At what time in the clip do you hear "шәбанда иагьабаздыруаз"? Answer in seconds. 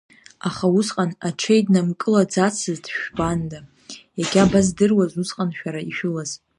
2.97-5.11